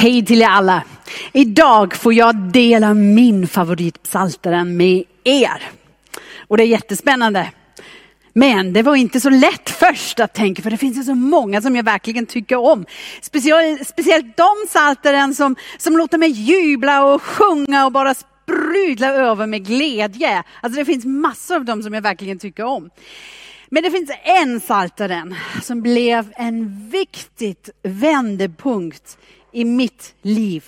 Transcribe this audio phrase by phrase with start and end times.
[0.00, 0.82] Hej till er alla.
[1.32, 5.70] Idag får jag dela min favoritpsaltaren med er.
[6.48, 7.50] Och det är jättespännande.
[8.32, 11.62] Men det var inte så lätt först att tänka, för det finns ju så många
[11.62, 12.86] som jag verkligen tycker om.
[13.20, 19.46] Speciellt, speciellt de psaltaren som, som låter mig jubla och sjunga och bara sprudla över
[19.46, 20.42] med glädje.
[20.60, 22.90] Alltså det finns massor av dem som jag verkligen tycker om.
[23.68, 29.18] Men det finns en psaltaren som blev en viktigt vändpunkt
[29.52, 30.64] i mitt liv.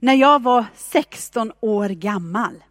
[0.00, 2.62] När jag var 16 år gammal.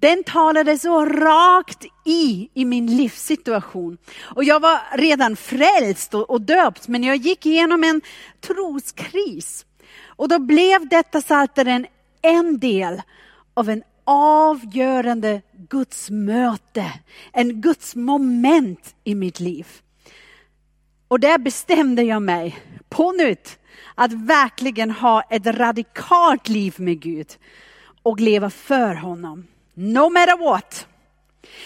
[0.00, 3.98] Den talade så rakt i, i min livssituation.
[4.20, 8.00] Och jag var redan frälst och, och döpt, men jag gick igenom en
[8.40, 9.66] troskris.
[10.06, 11.86] Och då blev detta psaltaren
[12.22, 13.02] en del
[13.54, 16.92] av en avgörande Guds möte,
[17.32, 19.66] en gudsmoment i mitt liv.
[21.08, 22.58] Och där bestämde jag mig
[22.88, 23.58] på nytt
[23.94, 27.26] att verkligen ha ett radikalt liv med Gud
[28.02, 29.46] och leva för honom.
[29.74, 30.86] No matter what.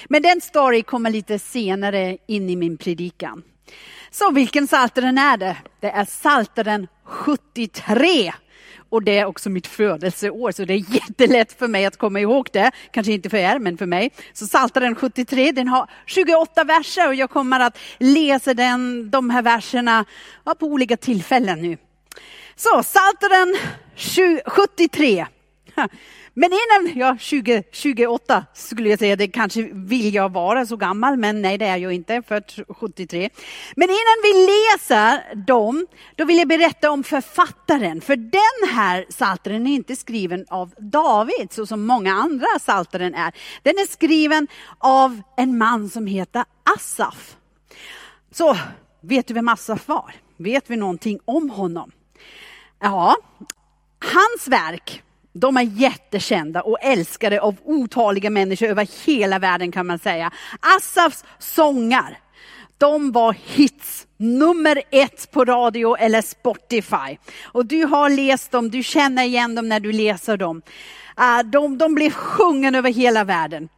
[0.08, 3.42] Men den story kommer lite senare in i min predikan.
[4.10, 5.56] Så vilken saltaren är det?
[5.80, 8.32] Det är salteren 73.
[8.92, 12.48] Och det är också mitt födelseår, så det är jättelätt för mig att komma ihåg
[12.52, 12.70] det.
[12.90, 14.10] Kanske inte för er, men för mig.
[14.32, 19.42] Så Psaltaren 73, den har 28 verser och jag kommer att läsa den, de här
[19.42, 20.04] verserna
[20.44, 21.76] ja, på olika tillfällen nu.
[22.56, 23.56] Så Psaltaren
[24.46, 25.26] 73.
[26.34, 31.16] Men innan, ja 20, 28 skulle jag säga, det kanske vill jag vara så gammal,
[31.16, 33.30] men nej det är jag inte, för 73.
[33.76, 38.00] Men innan vi läser dem, då vill jag berätta om författaren.
[38.00, 43.32] För den här salteren är inte skriven av David, så som många andra salteren är.
[43.62, 46.44] Den är skriven av en man som heter
[46.76, 47.36] Asaf.
[48.30, 48.56] Så,
[49.00, 50.14] vet du vem Asaf var?
[50.36, 51.92] Vet vi någonting om honom?
[52.80, 53.16] Ja,
[53.98, 59.98] hans verk de är jättekända och älskade av otaliga människor över hela världen kan man
[59.98, 60.30] säga.
[60.60, 62.18] Assafs sångar,
[62.78, 67.18] de var hits nummer ett på radio eller Spotify.
[67.44, 70.62] Och du har läst dem, du känner igen dem när du läser dem.
[71.14, 73.68] Ah, de, de blev sjungen över hela världen.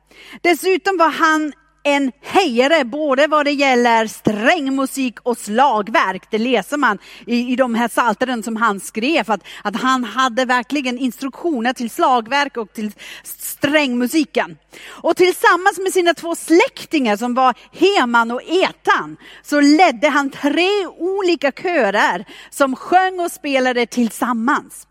[0.42, 1.52] Dessutom var han
[1.84, 6.30] en hejare både vad det gäller strängmusik och slagverk.
[6.30, 10.44] Det läser man i, i de här salteren som han skrev, att, att han hade
[10.44, 12.92] verkligen instruktioner till slagverk och till
[13.24, 14.56] strängmusiken.
[14.86, 20.86] Och tillsammans med sina två släktingar som var Heman och Etan, så ledde han tre
[20.86, 24.86] olika körer som sjöng och spelade tillsammans.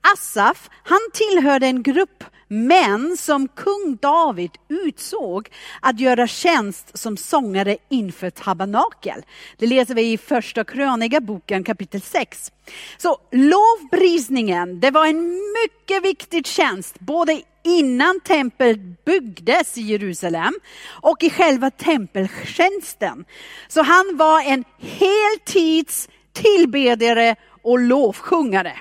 [0.00, 5.48] Asaf, han tillhörde en grupp män som kung David utsåg
[5.80, 9.24] att göra tjänst som sångare inför tabernakel.
[9.56, 12.52] Det läser vi i första krönigaboken kapitel 6.
[12.98, 20.54] Så lovprisningen, det var en mycket viktig tjänst, både innan templet byggdes i Jerusalem
[20.88, 23.24] och i själva tempeltjänsten.
[23.68, 28.72] Så han var en heltids tillbedjare och lovsjungare.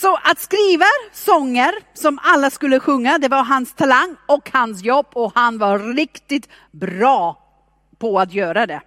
[0.00, 5.06] Så att skriva sånger som alla skulle sjunga, det var hans talang och hans jobb
[5.12, 7.48] och han var riktigt bra
[7.98, 8.80] på att göra det.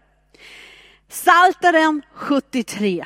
[1.09, 3.05] Salteren 73.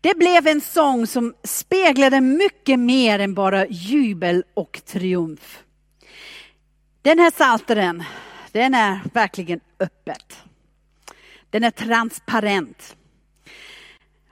[0.00, 5.62] Det blev en sång som speglade mycket mer än bara jubel och triumf.
[7.02, 8.04] Den här salteren,
[8.52, 10.42] den är verkligen öppet.
[11.50, 12.96] Den är transparent.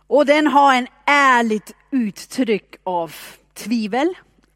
[0.06, 3.14] Och den har en ärligt uttryck av
[3.54, 4.14] tvivel,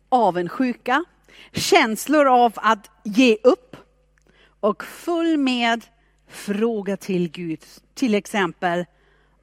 [0.08, 1.04] avundsjuka,
[1.52, 3.76] känslor av att ge upp
[4.60, 5.84] och full med
[6.28, 7.64] fråga till Gud.
[7.94, 8.84] Till exempel,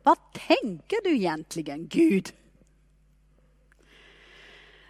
[0.03, 2.33] vad tänker du egentligen Gud?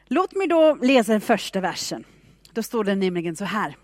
[0.08, 2.04] Låt mig då läsa den första versen.
[2.52, 3.78] Då står det nämligen så här.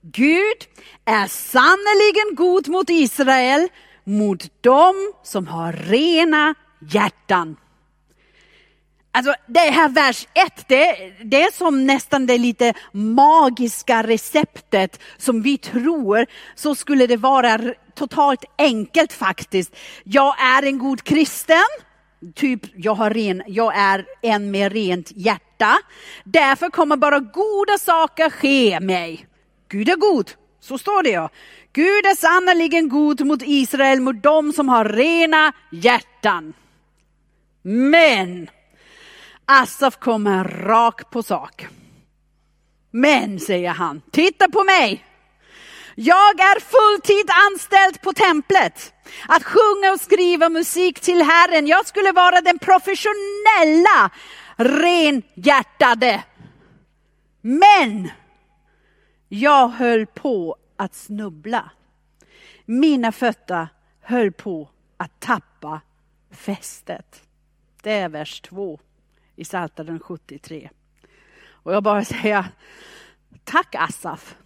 [0.00, 0.66] Gud
[1.04, 3.68] är sannerligen god mot Israel,
[4.08, 7.56] mot dem som har rena hjärtan.
[9.12, 15.42] Alltså det här vers 1, det, det är som nästan det lite magiska receptet som
[15.42, 17.60] vi tror, så skulle det vara
[17.94, 19.76] totalt enkelt faktiskt.
[20.04, 21.68] Jag är en god kristen,
[22.34, 25.78] typ jag, har ren, jag är en med rent hjärta.
[26.24, 29.26] Därför kommer bara goda saker ske mig.
[29.68, 30.30] Gud är god,
[30.68, 31.28] så står det ja.
[31.72, 36.54] Gud är sannerligen god mot Israel, mot dem som har rena hjärtan.
[37.62, 38.50] Men
[39.44, 41.66] Asaf kommer rakt på sak.
[42.90, 45.04] Men, säger han, titta på mig.
[45.94, 48.92] Jag är fulltid anställd på templet.
[49.28, 51.66] Att sjunga och skriva musik till Herren.
[51.66, 54.10] Jag skulle vara den professionella,
[54.56, 56.22] renhjärtade.
[57.40, 58.10] Men
[59.28, 61.70] jag höll på att snubbla.
[62.64, 63.68] Mina fötter
[64.00, 65.80] höll på att tappa
[66.30, 67.22] fästet.
[67.82, 68.80] Det är vers 2
[69.36, 70.70] i Psaltaren 73.
[71.50, 72.44] Och jag bara säger,
[73.44, 74.36] tack Asaf.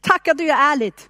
[0.00, 1.08] Tack att du är ärligt.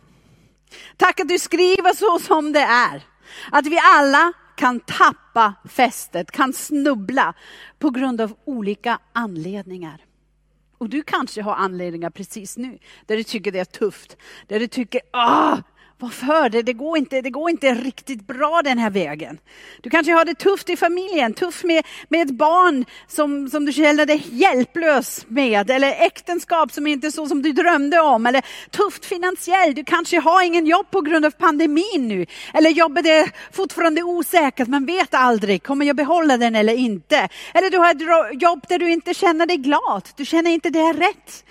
[0.97, 3.03] Tack att du skriver så som det är.
[3.51, 7.35] Att vi alla kan tappa fästet, kan snubbla
[7.79, 10.05] på grund av olika anledningar.
[10.81, 14.17] Och du kanske har anledningar precis nu, där du tycker det är tufft,
[14.47, 15.59] där du tycker, ah,
[16.01, 16.49] varför?
[16.49, 19.39] Det, det, går inte, det går inte riktigt bra den här vägen.
[19.81, 23.73] Du kanske har det tufft i familjen, tufft med, med ett barn som, som du
[23.73, 28.43] känner dig hjälplös med, eller äktenskap som inte är så som du drömde om, eller
[28.71, 29.77] tufft finansiellt.
[29.77, 34.69] Du kanske har ingen jobb på grund av pandemin nu, eller jobbet är fortfarande osäkert,
[34.69, 37.29] man vet aldrig, kommer jag behålla den eller inte?
[37.55, 40.81] Eller du har ett jobb där du inte känner dig glad, du känner inte det
[40.81, 41.45] är rätt.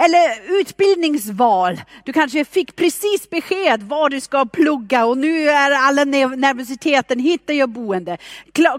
[0.00, 1.80] Eller utbildningsval.
[2.04, 7.54] Du kanske fick precis besked vad du ska plugga och nu är alla nervositeten, hittar
[7.54, 8.18] jag boende?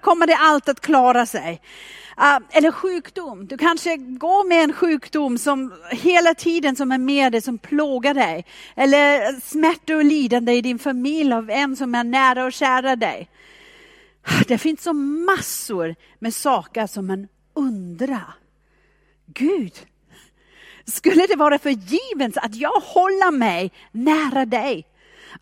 [0.01, 1.61] Kommer det allt att klara sig?
[2.15, 3.47] Ah, eller sjukdom.
[3.47, 8.13] Du kanske går med en sjukdom som hela tiden som är med dig, som plågar
[8.13, 8.45] dig.
[8.75, 13.29] Eller smärta och lidande i din familj av en som är nära och kära dig.
[14.23, 18.33] Ah, det finns så massor med saker som man undrar.
[19.25, 19.73] Gud,
[20.91, 24.85] skulle det vara för givet att jag håller mig nära dig,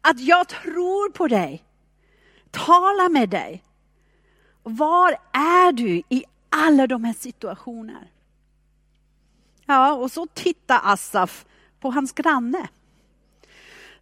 [0.02, 1.64] att jag tror på dig,
[2.52, 3.64] talar med dig.
[4.64, 8.08] Var är du i alla de här situationerna?
[9.66, 11.46] Ja, och så tittar Asaf
[11.80, 12.68] på hans granne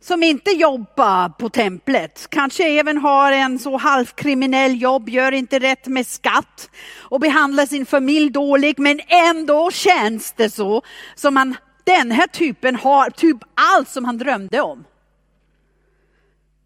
[0.05, 5.87] som inte jobbar på templet, kanske även har en så halvkriminell jobb, gör inte rätt
[5.87, 10.81] med skatt och behandlar sin familj dåligt, men ändå känns det så
[11.15, 14.83] som han, den här typen har typ allt som han drömde om.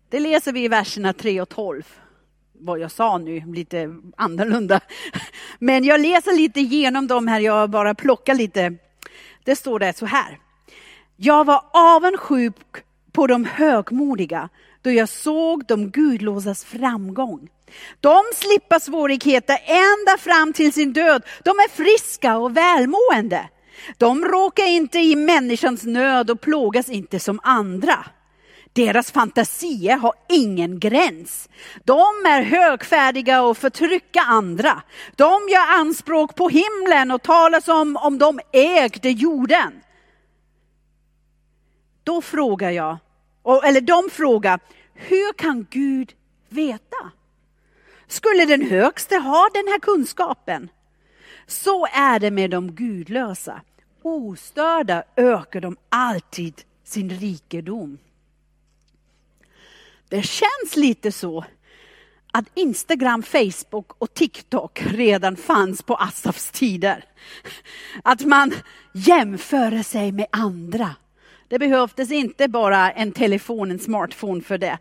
[0.10, 1.84] Det läser vi i verserna 3 och 12.
[2.60, 4.80] Vad jag sa nu, lite annorlunda.
[5.60, 8.74] Men jag läser lite genom dem här, jag bara plockar lite.
[9.44, 10.40] Det står det så här.
[11.16, 12.56] Jag var avundsjuk
[13.12, 14.50] på de högmodiga
[14.82, 17.50] då jag såg de gudlösas framgång.
[18.00, 21.24] De slipper svårigheter ända fram till sin död.
[21.44, 23.50] De är friska och välmående.
[23.98, 28.06] De råkar inte i människans nöd och plågas inte som andra.
[28.74, 31.50] Deras fantasier har ingen gräns.
[31.84, 34.82] De är högfärdiga och förtrycker andra.
[35.16, 39.82] De gör anspråk på himlen och talar som om de ägde jorden.
[42.10, 42.98] Då frågar jag,
[43.64, 44.60] eller de frågar,
[44.94, 46.14] hur kan Gud
[46.50, 47.12] veta?
[48.08, 50.70] Skulle den högste ha den här kunskapen?
[51.48, 53.62] Så är det med de gudlösa.
[54.02, 57.98] Ostörda ökar de alltid sin rikedom.
[60.08, 61.46] Det känns lite så
[62.32, 67.06] att Instagram, Facebook och TikTok redan fanns på Asafs tider.
[68.04, 68.54] Att man
[68.94, 70.96] jämför sig med andra.
[71.50, 74.78] Det behövdes inte bara en telefon, en smartphone för det.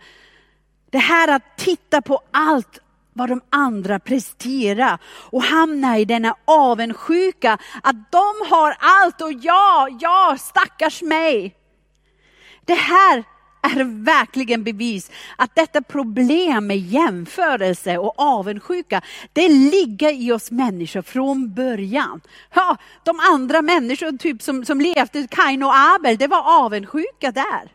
[0.90, 2.78] Det här att titta på allt
[3.12, 9.98] vad de andra presterar och hamna i denna avundsjuka att de har allt och jag,
[10.00, 11.54] jag, stackars mig.
[12.64, 13.24] Det här
[13.62, 21.02] är verkligen bevis att detta problem med jämförelse och avundsjuka, det ligger i oss människor
[21.02, 22.20] från början.
[22.54, 27.72] Ja, de andra människor typ som, som levde, Kain och Abel, det var avundsjuka där.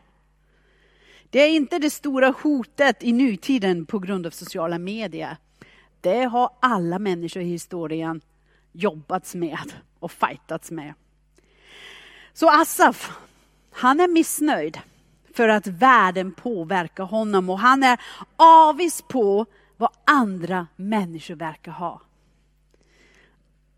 [1.29, 5.37] Det är inte det stora hotet i nutiden på grund av sociala medier.
[6.01, 8.21] Det har alla människor i historien
[8.71, 10.93] jobbats med och fightats med.
[12.33, 13.11] Så Asaf,
[13.71, 14.79] han är missnöjd
[15.33, 17.99] för att världen påverkar honom och han är
[18.35, 19.45] avis på
[19.77, 22.01] vad andra människor verkar ha.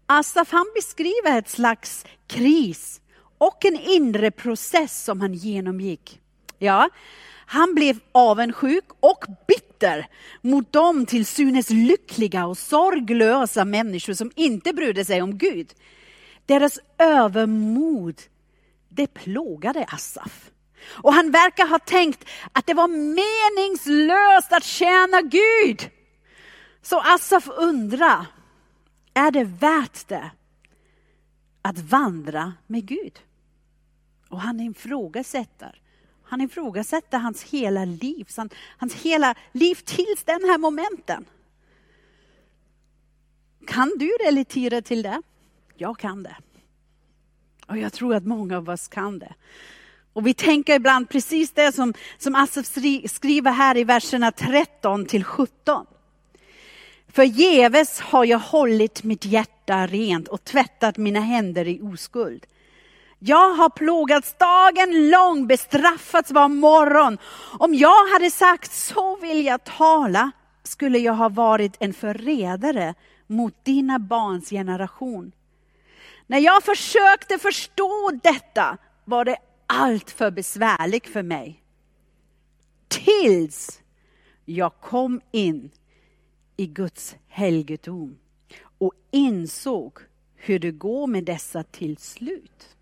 [0.06, 3.02] Asaf han beskriver ett slags kris
[3.38, 6.22] och en inre process som han genomgick.
[6.60, 6.90] Ja,
[7.46, 10.08] han blev avundsjuk och bitter
[10.42, 15.74] mot de till synes lyckliga och sorglösa människor som inte brydde sig om Gud.
[16.46, 18.22] Deras övermod,
[18.90, 20.52] det plågade Asaf.
[20.88, 25.90] Och han verkar ha tänkt att det var meningslöst att tjäna Gud.
[26.82, 28.26] Så Asaf undrar,
[29.14, 30.32] är det värt det
[31.62, 33.20] att vandra med Gud?
[34.30, 35.82] Och han ifrågasätter
[36.24, 38.28] Han ifrågasätter hans hela liv,
[38.78, 41.26] hans hela liv tills den här momenten.
[43.68, 45.22] Kan du relatera till det?
[45.76, 46.36] Jag kan det.
[47.68, 49.34] Och jag tror att många av oss kan det.
[50.16, 52.66] Och vi tänker ibland precis det som, som Asaf
[53.06, 55.86] skriver här i verserna 13 till 17.
[57.14, 62.46] Förgäves har jag hållit mitt hjärta rent och tvättat mina händer i oskuld.
[63.20, 67.18] Jag har plågats dagen lång, bestraffats var morgon.
[67.60, 70.32] Om jag hade sagt så vill jag tala
[70.64, 72.94] skulle jag ha varit en förrädare
[73.28, 75.32] mot dina barns generation.
[76.28, 81.64] När jag försökte förstå detta var det allt för besvärligt för mig.
[82.88, 83.82] Tills
[84.46, 85.72] jag kom in
[86.58, 88.18] i Guds helgedom
[88.78, 90.00] och insåg
[90.36, 92.76] hur det går med dessa till slut.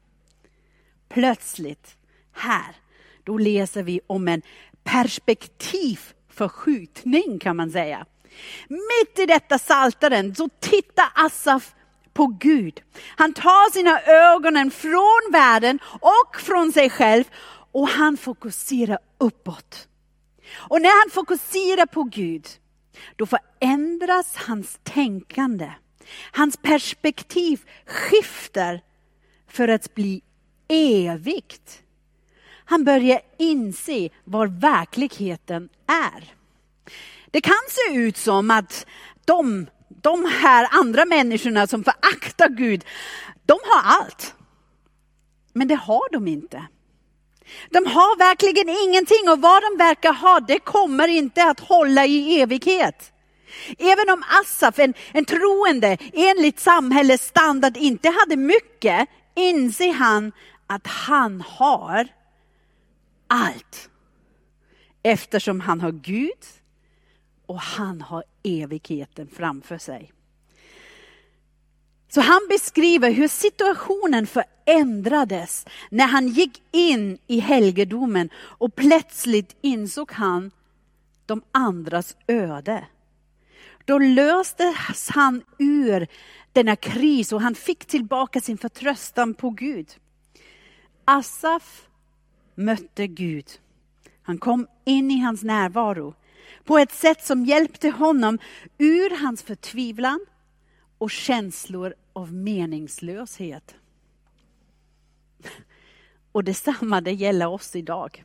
[1.10, 1.98] Plötsligt,
[2.32, 2.75] här,
[3.24, 4.42] då läser vi om en
[4.84, 8.06] perspektivförskjutning kan man säga.
[8.68, 11.75] Mitt i detta saltaren så tittar Asaf
[12.13, 12.82] på Gud.
[13.15, 17.24] Han tar sina ögon från världen och från sig själv
[17.72, 19.88] och han fokuserar uppåt.
[20.55, 22.48] Och när han fokuserar på Gud,
[23.15, 25.72] då förändras hans tänkande.
[26.32, 28.82] Hans perspektiv skiftar
[29.48, 30.22] för att bli
[30.67, 31.84] evigt.
[32.65, 36.34] Han börjar inse vad verkligheten är.
[37.32, 38.86] Det kan se ut som att
[39.25, 39.67] de,
[40.01, 42.85] de här andra människorna som föraktar Gud,
[43.45, 44.35] de har allt.
[45.53, 46.67] Men det har de inte.
[47.69, 52.41] De har verkligen ingenting och vad de verkar ha, det kommer inte att hålla i
[52.41, 53.13] evighet.
[53.77, 60.31] Även om Assaf, en, en troende, enligt samhällets standard inte hade mycket, inser han
[60.67, 62.07] att han har
[63.27, 63.89] allt.
[65.03, 66.43] Eftersom han har Gud
[67.45, 70.12] och han har evigheten framför sig.
[72.09, 80.12] Så han beskriver hur situationen förändrades när han gick in i helgedomen och plötsligt insåg
[80.12, 80.51] han
[81.25, 82.88] de andras öde.
[83.85, 86.07] Då löstes han ur
[86.51, 89.88] denna kris och han fick tillbaka sin förtröstan på Gud.
[91.05, 91.88] Asaf
[92.55, 93.45] mötte Gud.
[94.21, 96.13] Han kom in i hans närvaro
[96.63, 98.39] på ett sätt som hjälpte honom
[98.77, 100.19] ur hans förtvivlan
[100.97, 103.75] och känslor av meningslöshet.
[106.31, 108.23] Och detsamma det gäller oss idag.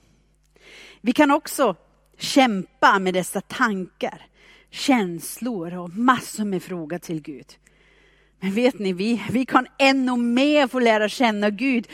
[1.00, 1.76] Vi kan också
[2.18, 4.26] kämpa med dessa tankar,
[4.70, 7.46] känslor och massor med frågor till Gud.
[8.40, 11.88] Men vet ni, vi, vi kan ännu mer få lära känna Gud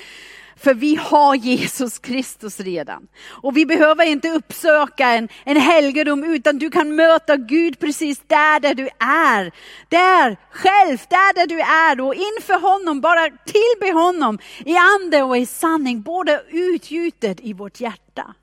[0.56, 3.08] för vi har Jesus Kristus redan.
[3.28, 8.60] Och vi behöver inte uppsöka en, en helgedom utan du kan möta Gud precis där,
[8.60, 9.52] där du är.
[9.88, 15.36] Där, själv, där, där du är och inför honom, bara tillbe honom i ande och
[15.36, 18.34] i sanning, både utgjutet i vårt hjärta.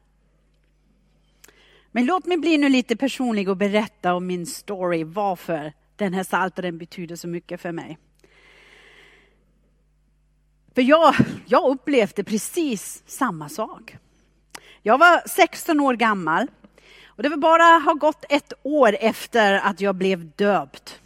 [1.92, 6.24] Men låt mig bli nu lite personlig och berätta om min story, varför den här
[6.24, 7.98] saltaren betyder så mycket för mig.
[10.76, 13.96] För jag, jag upplevde precis samma sak.
[14.82, 16.48] Jag var 16 år gammal
[17.06, 21.00] och det var bara har gått ett år efter att jag blev döpt.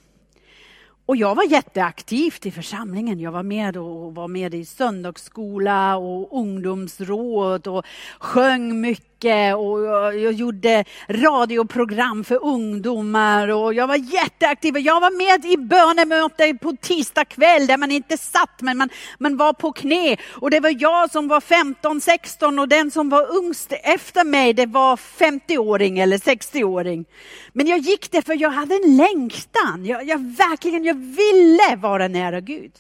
[1.06, 3.20] Och jag var jätteaktiv i församlingen.
[3.20, 7.86] Jag var med och var med i söndagsskola och ungdomsråd och
[8.20, 9.15] sjöng mycket
[9.56, 9.84] och
[10.16, 14.78] jag gjorde radioprogram för ungdomar och jag var jätteaktiv.
[14.78, 18.90] Jag var med i bönemöte på tisdag kväll där man inte satt men man,
[19.20, 23.10] man var på knä och det var jag som var 15, 16 och den som
[23.10, 27.06] var ungst efter mig det var 50-åring eller 60-åring.
[27.54, 29.86] Men jag gick det för jag hade en längtan.
[29.86, 32.72] Jag, jag verkligen, jag ville vara nära Gud.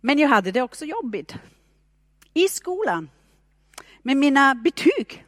[0.00, 1.34] Men jag hade det också jobbigt.
[2.34, 3.08] I skolan.
[4.02, 5.24] Med mina betyg.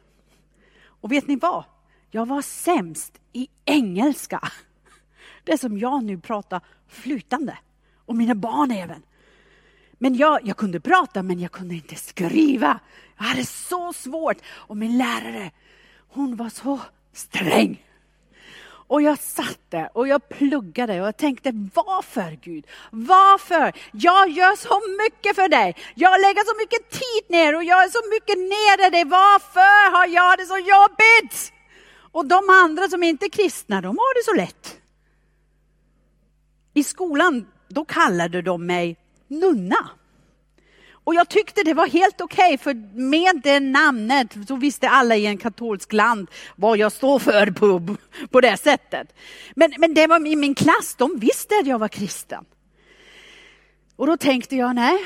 [0.85, 1.63] Och vet ni vad?
[2.11, 4.51] Jag var sämst i engelska.
[5.43, 7.57] Det som jag nu pratar flytande.
[8.05, 9.03] Och mina barn även.
[9.93, 12.79] Men jag, jag kunde prata men jag kunde inte skriva.
[13.17, 14.37] Jag hade så svårt.
[14.45, 15.51] Och min lärare,
[16.09, 16.79] hon var så
[17.13, 17.85] sträng.
[18.87, 22.67] Och jag satt där och jag pluggade och jag tänkte varför Gud?
[22.91, 23.73] Varför?
[23.91, 25.75] Jag gör så mycket för dig.
[25.95, 29.05] Jag lägger så mycket tid ner och jag är så mycket nere dig.
[29.05, 31.53] Varför har jag det så jobbigt?
[32.11, 34.81] Och de andra som inte är kristna, de har det så lätt.
[36.73, 38.97] I skolan, då kallade de mig
[39.27, 39.89] nunna.
[41.03, 45.15] Och jag tyckte det var helt okej, okay, för med det namnet så visste alla
[45.15, 47.95] i en katolsk land vad jag står för på,
[48.29, 49.15] på det sättet.
[49.55, 52.45] Men, men det var i min klass, de visste att jag var kristen.
[53.95, 54.97] Och då tänkte jag, nej,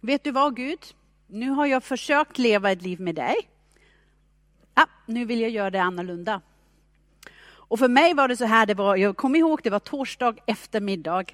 [0.00, 0.78] vet du vad Gud,
[1.26, 3.36] nu har jag försökt leva ett liv med dig.
[4.74, 6.40] Ja, nu vill jag göra det annorlunda.
[7.68, 10.34] Och för mig var det så här, det var, jag kommer ihåg, det var torsdag
[10.46, 11.24] eftermiddag.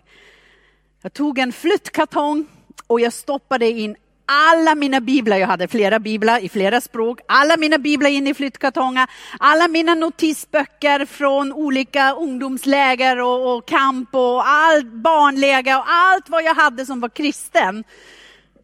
[1.03, 2.47] Jag tog en flyttkartong
[2.87, 7.57] och jag stoppade in alla mina biblar, jag hade flera biblar i flera språk, alla
[7.57, 9.07] mina biblar in i flyttkartonger,
[9.39, 16.45] alla mina notisböcker från olika ungdomsläger och, och kamp och all, barnläger och allt vad
[16.45, 17.85] jag hade som var kristen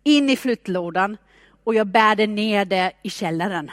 [0.05, 1.17] in i flyttlådan.
[1.65, 3.71] Och jag bärde ner det i källaren.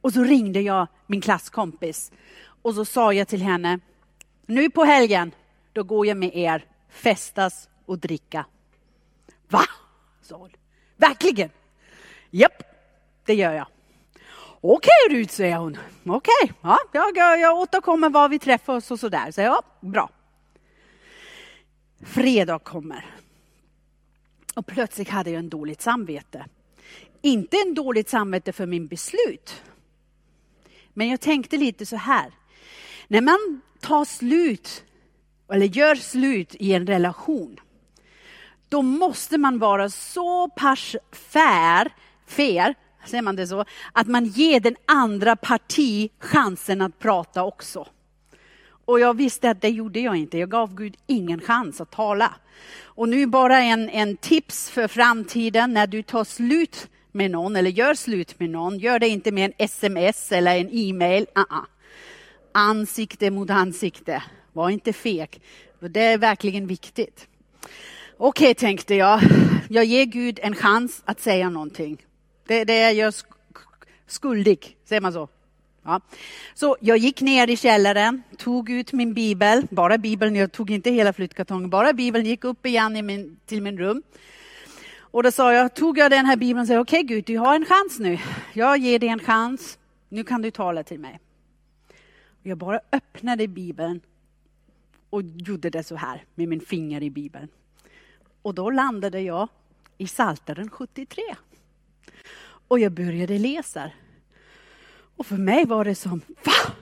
[0.00, 2.12] Och så ringde jag min klasskompis.
[2.62, 3.80] Och så sa jag till henne,
[4.46, 5.32] nu på helgen,
[5.72, 8.44] då går jag med er, festas och dricka.
[9.48, 9.64] Va?
[10.22, 10.50] sa hon.
[10.96, 11.50] Verkligen?
[12.30, 12.62] Japp,
[13.24, 13.66] det gör jag.
[14.60, 15.78] Okej okay, Rut, säger hon.
[16.04, 19.30] Okej, okay, ja, jag, jag återkommer var vi träffas och sådär.
[19.30, 20.10] Så ja, bra.
[22.04, 23.06] Fredag kommer.
[24.54, 26.46] Och plötsligt hade jag en dåligt samvete.
[27.22, 29.62] Inte en dåligt samvete för min beslut.
[30.94, 32.32] Men jag tänkte lite så här.
[33.08, 34.84] När man tar slut,
[35.52, 37.60] eller gör slut i en relation,
[38.68, 41.92] då måste man vara så pass fair,
[42.26, 42.74] fair
[43.08, 47.88] säger man det så, att man ger den andra parti chansen att prata också.
[48.84, 50.38] Och jag visste att det gjorde jag inte.
[50.38, 52.34] Jag gav Gud ingen chans att tala.
[52.82, 57.70] Och nu bara en, en tips för framtiden när du tar slut med någon eller
[57.70, 58.78] gör slut med någon.
[58.78, 61.26] Gör det inte med en sms eller en e-mail.
[61.38, 61.64] Uh -uh.
[62.52, 64.22] Ansikte mot ansikte.
[64.52, 65.40] Var inte feg.
[65.80, 67.28] Det är verkligen viktigt.
[68.18, 69.20] Okej, okay, tänkte jag.
[69.68, 72.06] Jag ger Gud en chans att säga någonting.
[72.46, 73.14] Det, det är jag
[74.06, 75.28] skuldig, säger man så?
[75.82, 76.00] Ja.
[76.54, 80.90] Så jag gick ner i källaren, tog ut min bibel, bara bibeln, jag tog inte
[80.90, 84.02] hela flyttkartongen, bara bibeln, gick upp igen i min, till min rum.
[84.98, 87.38] Och då sa jag, tog jag den här bibeln och sa, okej okay, Gud, du
[87.38, 88.18] har en chans nu.
[88.52, 91.20] Jag ger dig en chans, nu kan du tala till mig.
[92.42, 94.00] Jag bara öppnade bibeln
[95.10, 97.48] och gjorde det så här med min finger i bibeln.
[98.46, 99.48] Och då landade jag
[99.98, 101.22] i Salteren 73.
[102.68, 103.90] Och jag började läsa.
[105.16, 106.72] Och för mig var det som, va?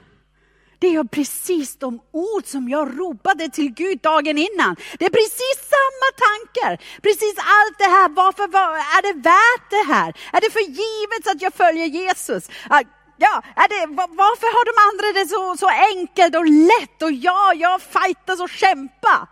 [0.79, 4.77] Det är precis de ord som jag ropade till Gud dagen innan.
[4.99, 6.85] Det är precis samma tankar.
[7.03, 8.09] Precis allt det här.
[8.09, 10.09] Varför var, är det värt det här?
[10.33, 12.49] Är det för givet att jag följer Jesus?
[12.69, 12.83] Ah,
[13.17, 17.57] ja, är det, varför har de andra det så, så enkelt och lätt och jag,
[17.57, 19.29] jag fightas och kämpar.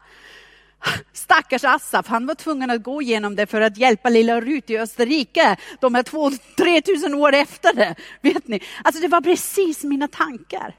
[1.12, 4.78] Stackars Assaf, han var tvungen att gå igenom det för att hjälpa lilla Rut i
[4.78, 7.94] Österrike, de här två, tre tusen år efter det.
[8.20, 8.60] Vet ni?
[8.84, 10.76] Alltså det var precis mina tankar.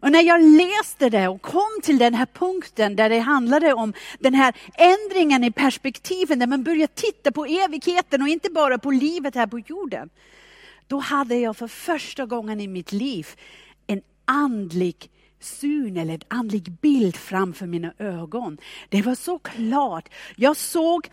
[0.00, 3.92] Och när jag läste det och kom till den här punkten där det handlade om
[4.18, 8.90] den här ändringen i perspektiven, där man börjar titta på evigheten och inte bara på
[8.90, 10.10] livet här på jorden.
[10.86, 13.28] Då hade jag för första gången i mitt liv
[13.86, 15.10] en andlig
[15.44, 18.58] syn eller en andlig bild framför mina ögon.
[18.88, 20.08] Det var så klart.
[20.36, 21.08] Jag såg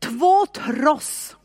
[0.00, 1.36] två tross,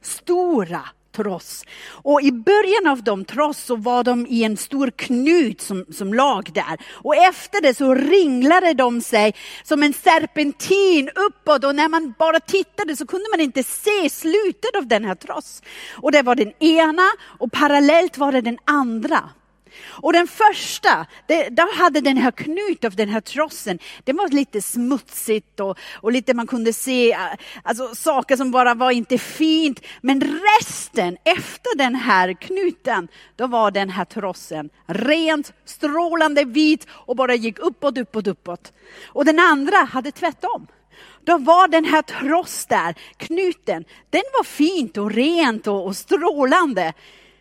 [0.00, 0.82] stora
[1.14, 1.64] tross.
[1.86, 6.14] Och i början av de tross så var de i en stor knut som, som
[6.14, 6.80] lag där.
[6.90, 12.40] Och efter det så ringlade de sig som en serpentin uppåt och när man bara
[12.40, 15.62] tittade så kunde man inte se slutet av den här tross.
[15.92, 19.30] Och det var den ena och parallellt var det den andra.
[19.86, 24.28] Och den första, det, där hade den här knut av den här trossen, det var
[24.28, 27.18] lite smutsigt och, och lite man kunde se äh,
[27.62, 29.80] alltså, saker som bara var inte fint.
[30.00, 37.16] Men resten, efter den här knuten, då var den här trossen rent, strålande vit och
[37.16, 38.72] bara gick uppåt, uppåt, uppåt.
[39.06, 40.66] Och den andra hade tvärtom.
[41.24, 46.92] Då var den här tross där, knuten, den var fint och rent och, och strålande.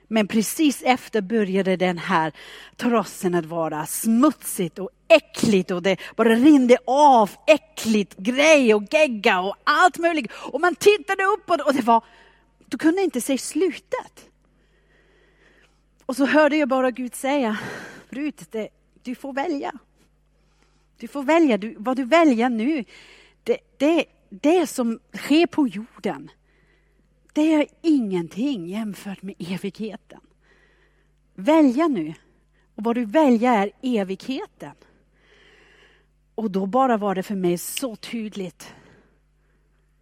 [0.07, 2.31] Men precis efter började den här
[2.77, 9.39] trossen att vara smutsigt och äckligt och det bara rinde av äckligt grej och gegga
[9.39, 10.31] och allt möjligt.
[10.33, 12.03] Och man tittade uppåt och det var,
[12.65, 14.29] du kunde inte se slutet.
[16.05, 17.57] Och så hörde jag bara Gud säga,
[18.09, 18.69] Rut, det,
[19.03, 19.71] du får välja.
[20.97, 22.85] Du får välja, du, vad du väljer nu,
[23.43, 26.31] det, det, det som sker på jorden
[27.33, 30.19] det är ingenting jämfört med evigheten.
[31.35, 32.13] Välja nu.
[32.75, 34.75] Och vad du väljer är evigheten.
[36.35, 38.73] Och då bara var det för mig så tydligt.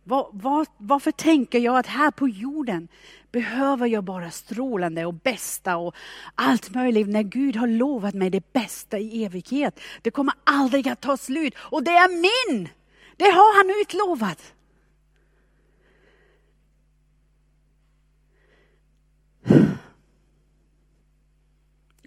[0.03, 2.87] Var, var, varför tänker jag att här på jorden
[3.31, 5.95] behöver jag bara strålande och bästa och
[6.35, 9.79] allt möjligt när Gud har lovat mig det bästa i evighet.
[10.01, 12.69] Det kommer aldrig att ta slut och det är min!
[13.17, 14.53] Det har han utlovat.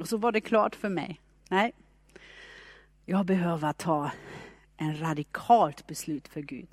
[0.04, 1.20] Och så var det klart för mig.
[1.48, 1.72] Nej,
[3.04, 4.10] jag behöver ta
[4.76, 6.68] en radikalt beslut för Gud.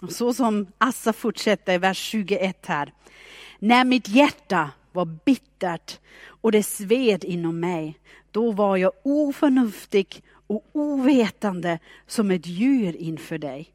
[0.00, 2.92] Och så som Assa fortsätter i vers 21 här.
[3.58, 7.98] När mitt hjärta var bittert och det sved inom mig,
[8.30, 13.72] då var jag oförnuftig och ovetande som ett djur inför dig.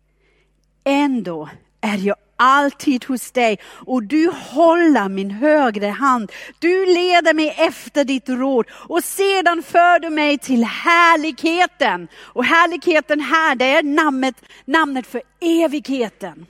[0.84, 1.50] Ändå
[1.82, 6.32] är jag alltid hos dig och du håller min högra hand.
[6.60, 12.08] Du leder mig efter ditt råd och sedan för du mig till härligheten.
[12.18, 16.46] Och härligheten här, det är namnet, namnet för evigheten.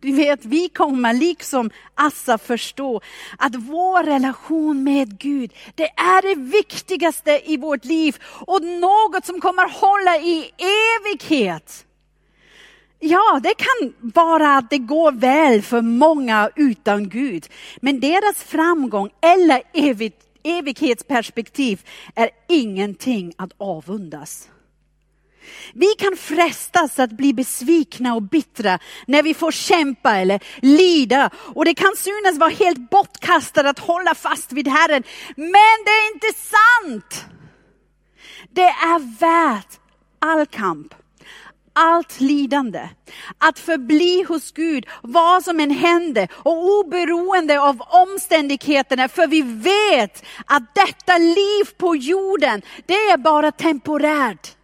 [0.00, 3.00] Du vet, vi kommer liksom Assa förstå
[3.38, 9.40] att vår relation med Gud, det är det viktigaste i vårt liv och något som
[9.40, 11.86] kommer hålla i evighet.
[13.02, 17.48] Ja, det kan vara att det går väl för många utan Gud.
[17.80, 20.12] Men deras framgång eller evig,
[20.44, 21.82] evighetsperspektiv
[22.14, 24.48] är ingenting att avundas.
[25.72, 31.30] Vi kan frestas att bli besvikna och bittra när vi får kämpa eller lida.
[31.34, 35.02] Och det kan synas vara helt bortkastat att hålla fast vid Herren.
[35.36, 37.24] Men det är inte sant!
[38.50, 39.78] Det är värt
[40.18, 40.94] all kamp
[41.72, 42.88] allt lidande.
[43.38, 49.08] Att förbli hos Gud, vad som än händer och oberoende av omständigheterna.
[49.08, 54.56] För vi vet att detta liv på jorden, det är bara temporärt.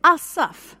[0.00, 0.76] Asaf,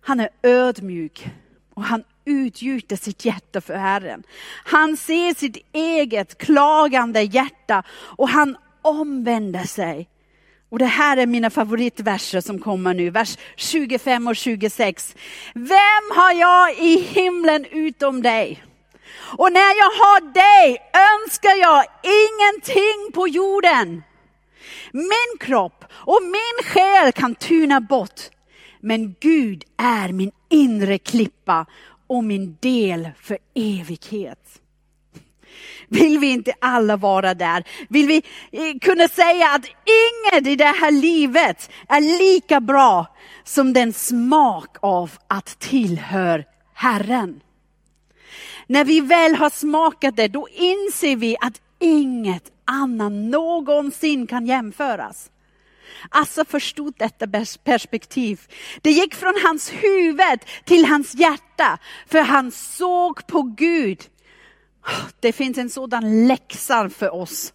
[0.00, 1.28] han är ödmjuk
[1.74, 4.22] och han utgjuter sitt hjärta för Herren.
[4.64, 10.08] Han ser sitt eget klagande hjärta och han omvänder sig
[10.70, 15.16] och det här är mina favoritverser som kommer nu, vers 25 och 26.
[15.54, 18.62] Vem har jag i himlen utom dig?
[19.38, 20.78] Och när jag har dig
[21.12, 24.02] önskar jag ingenting på jorden.
[24.92, 28.20] Min kropp och min själ kan tyna bort,
[28.80, 31.66] men Gud är min inre klippa
[32.06, 34.59] och min del för evighet.
[35.90, 37.64] Vill vi inte alla vara där?
[37.88, 38.22] Vill vi
[38.52, 43.06] eh, kunna säga att inget i det här livet är lika bra
[43.44, 47.40] som den smak av att tillhöra Herren?
[48.66, 55.30] När vi väl har smakat det, då inser vi att inget annat någonsin kan jämföras.
[56.10, 57.26] Assa förstod detta
[57.64, 58.40] perspektiv.
[58.82, 63.98] Det gick från hans huvud till hans hjärta, för han såg på Gud
[65.20, 67.52] det finns en sådan läxa för oss.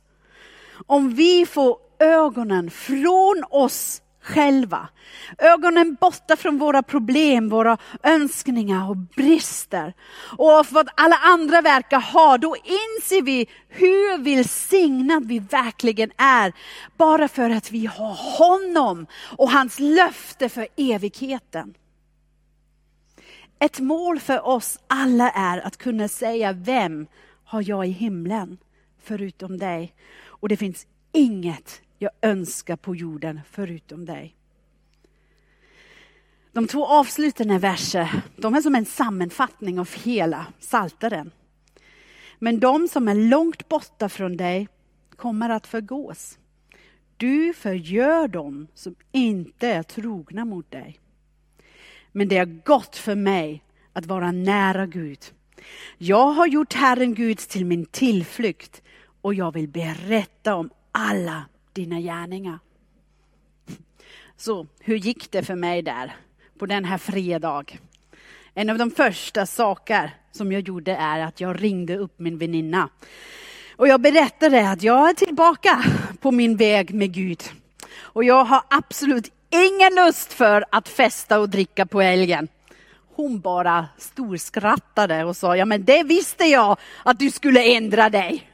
[0.88, 4.90] Om vi får ögonen från oss själva,
[5.38, 9.94] ögonen borta från våra problem, våra önskningar och brister
[10.38, 16.54] och vad alla andra verkar ha, då inser vi hur välsignad vi verkligen är.
[16.98, 19.08] Bara för att vi har honom
[19.38, 21.74] och hans löfte för evigheten.
[23.60, 27.08] Ett mål för oss alla är att kunna säga vem
[27.44, 28.58] har jag i himlen
[29.00, 29.96] förutom dig?
[30.24, 34.36] Och det finns inget jag önskar på jorden förutom dig.
[36.52, 41.32] De två avslutande verserna de är som en sammanfattning av hela Psaltaren.
[42.40, 44.68] Men de som är långt borta från dig
[45.16, 46.38] kommer att förgås.
[47.18, 51.00] Du förgör dem som inte är trogna mot dig.
[52.18, 55.20] Men det är gott för mig att vara nära Gud.
[55.98, 58.82] Jag har gjort Herren Gud till min tillflykt
[59.22, 62.60] och jag vill berätta om alla dina gärningar.
[64.38, 66.16] Så hur gick det för mig där
[66.60, 67.64] på den här fredag?
[68.54, 72.90] En av de första saker som jag gjorde är att jag ringde upp min väninna.
[73.76, 75.84] Och jag berättade att jag är tillbaka
[76.20, 77.44] på min väg med Gud.
[77.98, 82.48] Och jag har absolut ingen lust för att festa och dricka på helgen.
[83.16, 88.50] Hon bara storskrattade och sa, ja men det visste jag att du skulle ändra dig.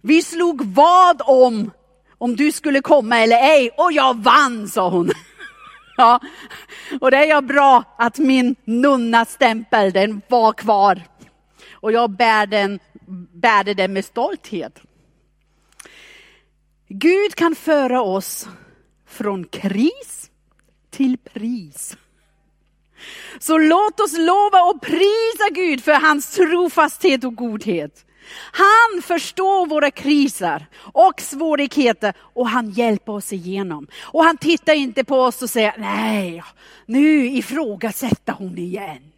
[0.00, 1.70] Vi slog vad om,
[2.18, 5.10] om du skulle komma eller ej och jag vann, sa hon.
[5.96, 6.20] Ja,
[7.00, 11.02] och det är jag bra att min nunna-stämpel, den var kvar.
[11.72, 12.80] Och jag bär den,
[13.32, 14.80] bärde den med stolthet.
[16.88, 18.48] Gud kan föra oss
[19.12, 20.30] från kris
[20.90, 21.96] till pris.
[23.38, 28.06] Så låt oss lova och prisa Gud för hans trofasthet och godhet.
[28.52, 33.86] Han förstår våra kriser och svårigheter och han hjälper oss igenom.
[34.02, 36.42] Och han tittar inte på oss och säger, nej,
[36.86, 39.12] nu ifrågasätter hon igen.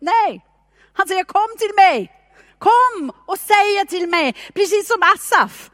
[0.00, 0.44] Nej,
[0.92, 2.10] han säger kom till mig.
[2.58, 5.70] Kom och säg till mig, precis som Asaf.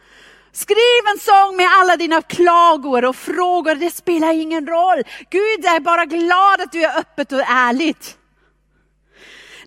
[0.52, 5.02] Skriv en sång med alla dina klagor och frågor, det spelar ingen roll.
[5.30, 8.18] Gud är bara glad att du är öppet och ärligt.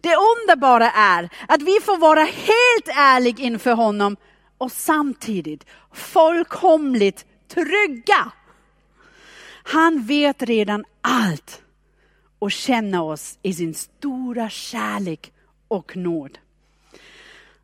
[0.01, 4.17] Det underbara är att vi får vara helt ärliga inför honom
[4.57, 8.31] och samtidigt fullkomligt trygga.
[9.63, 11.61] Han vet redan allt
[12.39, 15.31] och känner oss i sin stora kärlek
[15.67, 16.37] och nåd.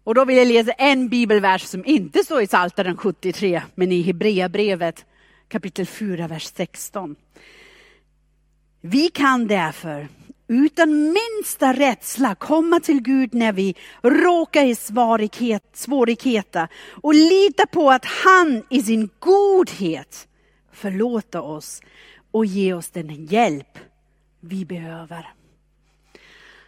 [0.09, 4.01] Och då vill jag läsa en bibelvers som inte står i Psaltaren 73, men i
[4.01, 5.05] Hebreerbrevet
[5.47, 7.15] kapitel 4, vers 16.
[8.81, 10.07] Vi kan därför
[10.47, 14.75] utan minsta rädsla komma till Gud när vi råkar i
[15.73, 20.27] svårigheter och lita på att han i sin godhet
[20.71, 21.81] förlåter oss
[22.31, 23.79] och ger oss den hjälp
[24.39, 25.33] vi behöver.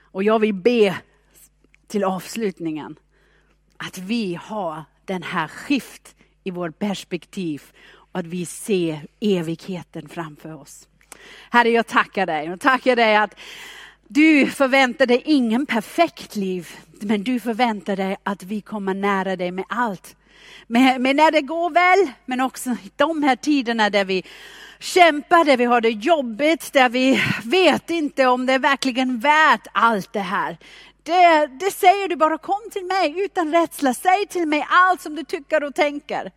[0.02, 0.98] Och jag vill be
[1.88, 2.96] till avslutningen
[3.88, 7.62] att vi har den här skift i vårt perspektiv
[7.94, 10.88] och att vi ser evigheten framför oss.
[11.50, 12.46] Herre, jag tackar dig.
[12.46, 13.36] Jag tackar dig att
[14.08, 19.52] du förväntar dig ingen perfekt liv, men du förväntar dig att vi kommer nära dig
[19.52, 20.16] med allt.
[20.68, 24.24] Men, men när det går väl, men också de här tiderna där vi
[24.80, 29.68] kämpar, där vi har det jobbigt, där vi vet inte om det är verkligen värt
[29.72, 30.58] allt det här.
[31.04, 35.16] Det, det säger du bara, kom till mig utan rädsla, säg till mig allt som
[35.16, 36.32] du tycker och tänker.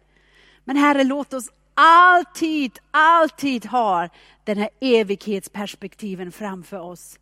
[0.64, 4.08] Men Herre, låt oss alltid, alltid ha
[4.44, 7.18] den här evighetsperspektiven framför oss.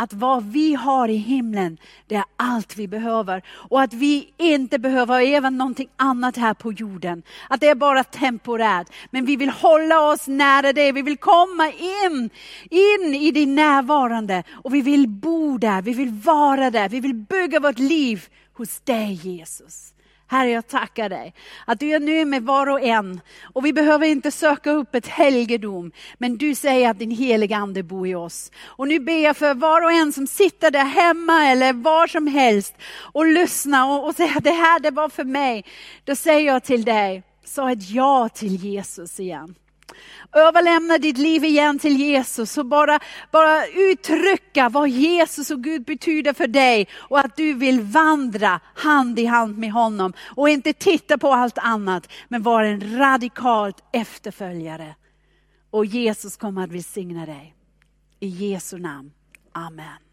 [0.00, 3.42] Att vad vi har i himlen, det är allt vi behöver.
[3.48, 7.22] Och att vi inte behöver även någonting annat här på jorden.
[7.48, 8.86] Att det är bara temporärt.
[9.10, 10.92] Men vi vill hålla oss nära dig.
[10.92, 11.72] Vi vill komma
[12.06, 12.30] in,
[12.70, 14.42] in i din närvarande.
[14.52, 16.88] Och vi vill bo där, vi vill vara där.
[16.88, 19.94] Vi vill bygga vårt liv hos dig Jesus.
[20.30, 21.34] Herre, jag tackar dig
[21.66, 23.20] att du är nu med var och en.
[23.42, 27.82] Och vi behöver inte söka upp ett helgedom, men du säger att din heliga ande
[27.82, 28.52] bor i oss.
[28.64, 32.26] Och nu ber jag för var och en som sitter där hemma eller var som
[32.26, 32.74] helst
[33.12, 35.64] och lyssnar och, och säger att det här det var för mig.
[36.04, 39.54] Då säger jag till dig, sa ett ja till Jesus igen.
[40.32, 43.00] Överlämna ditt liv igen till Jesus och bara,
[43.30, 49.18] bara uttrycka vad Jesus och Gud betyder för dig och att du vill vandra hand
[49.18, 54.94] i hand med honom och inte titta på allt annat men vara en radikalt efterföljare.
[55.70, 57.54] Och Jesus kommer att välsigna dig.
[58.20, 59.12] I Jesu namn.
[59.52, 60.09] Amen.